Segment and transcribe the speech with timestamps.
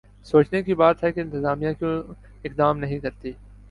[0.25, 1.95] سوچنے کی بات ہے کہ انتظامیہ کیوں
[2.43, 3.31] اقدام نہیں کرتی؟